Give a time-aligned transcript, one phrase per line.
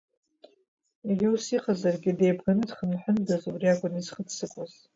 [1.09, 4.73] Егьа ус иҟазаргьы, деибганы дхынҳәындаз, убри акәын изхыццакуаз…